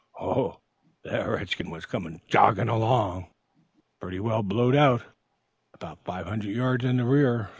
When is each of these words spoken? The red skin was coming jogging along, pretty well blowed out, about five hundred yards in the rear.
The 0.19 0.59
red 1.05 1.49
skin 1.51 1.69
was 1.69 1.85
coming 1.85 2.21
jogging 2.27 2.69
along, 2.69 3.27
pretty 3.99 4.19
well 4.19 4.41
blowed 4.41 4.75
out, 4.75 5.03
about 5.75 6.03
five 6.05 6.25
hundred 6.25 6.55
yards 6.55 6.83
in 6.83 6.97
the 6.97 7.05
rear. 7.05 7.49